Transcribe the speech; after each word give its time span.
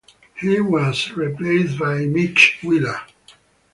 He 0.35 0.59
was 0.59 1.11
replaced 1.15 1.77
by 1.77 2.07
Mitch 2.07 2.57
Wheeler. 2.63 3.01